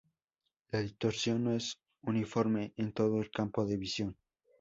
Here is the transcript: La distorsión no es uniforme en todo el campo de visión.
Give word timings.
La 0.71 0.79
distorsión 0.81 1.43
no 1.43 1.51
es 1.53 1.79
uniforme 2.01 2.73
en 2.75 2.91
todo 2.91 3.21
el 3.21 3.29
campo 3.29 3.67
de 3.67 3.77
visión. 3.77 4.17